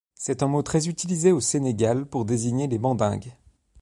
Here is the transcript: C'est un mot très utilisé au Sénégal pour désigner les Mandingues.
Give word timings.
C'est 0.15 0.41
un 0.41 0.47
mot 0.47 0.63
très 0.63 0.87
utilisé 0.87 1.31
au 1.31 1.39
Sénégal 1.39 2.07
pour 2.07 2.25
désigner 2.25 2.65
les 2.65 2.79
Mandingues. 2.79 3.35